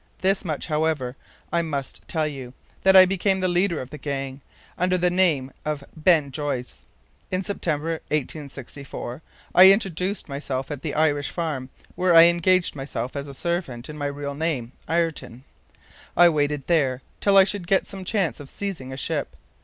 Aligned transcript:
This 0.21 0.43
much, 0.43 0.65
however, 0.65 1.15
I 1.53 1.61
must 1.61 2.07
tell 2.07 2.25
you, 2.25 2.53
that 2.81 2.95
I 2.95 3.05
became 3.05 3.39
the 3.39 3.47
leader 3.47 3.79
of 3.79 3.91
the 3.91 3.99
gang, 3.99 4.41
under 4.75 4.97
the 4.97 5.11
name 5.11 5.51
of 5.63 5.83
Ben 5.95 6.31
Joyce. 6.31 6.87
In 7.29 7.43
September, 7.43 8.01
1864, 8.07 9.21
I 9.53 9.71
introduced 9.71 10.27
myself 10.27 10.71
at 10.71 10.81
the 10.81 10.95
Irish 10.95 11.29
farm, 11.29 11.69
where 11.93 12.15
I 12.15 12.23
engaged 12.23 12.75
myself 12.75 13.15
as 13.15 13.27
a 13.27 13.35
servant 13.35 13.89
in 13.89 13.97
my 13.99 14.07
real 14.07 14.33
name, 14.33 14.71
Ayrton. 14.89 15.43
I 16.17 16.29
waited 16.29 16.65
there 16.65 17.03
till 17.19 17.37
I 17.37 17.43
should 17.43 17.67
get 17.67 17.85
some 17.85 18.03
chance 18.03 18.39
of 18.39 18.49
seizing 18.49 18.91
a 18.91 18.97
ship. 18.97 19.35